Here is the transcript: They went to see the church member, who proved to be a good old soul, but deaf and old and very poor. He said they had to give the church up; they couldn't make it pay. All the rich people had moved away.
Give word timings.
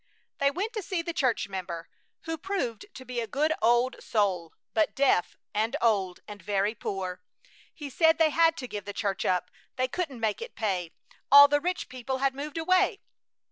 They 0.39 0.49
went 0.49 0.73
to 0.73 0.81
see 0.81 1.03
the 1.03 1.13
church 1.13 1.47
member, 1.47 1.87
who 2.21 2.35
proved 2.35 2.87
to 2.95 3.05
be 3.05 3.19
a 3.19 3.27
good 3.27 3.53
old 3.61 4.01
soul, 4.01 4.51
but 4.73 4.95
deaf 4.95 5.37
and 5.53 5.75
old 5.79 6.21
and 6.27 6.41
very 6.41 6.73
poor. 6.73 7.21
He 7.71 7.87
said 7.91 8.17
they 8.17 8.31
had 8.31 8.57
to 8.57 8.67
give 8.67 8.85
the 8.85 8.93
church 8.93 9.25
up; 9.25 9.51
they 9.75 9.87
couldn't 9.87 10.19
make 10.19 10.41
it 10.41 10.55
pay. 10.55 10.91
All 11.31 11.47
the 11.47 11.61
rich 11.61 11.87
people 11.87 12.17
had 12.17 12.33
moved 12.33 12.57
away. 12.57 13.01